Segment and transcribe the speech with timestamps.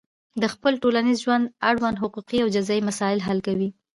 [0.41, 3.69] د خپل ټولنیز ژوند اړوند حقوقي او جزایي مسایل حل کوي.